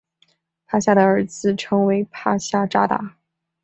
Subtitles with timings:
[0.65, 3.17] 帕夏的儿子称为帕夏札达。